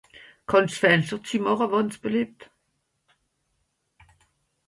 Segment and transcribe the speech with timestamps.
[0.49, 2.49] Kann'sch s'Fenschter züemache wann's beliebt?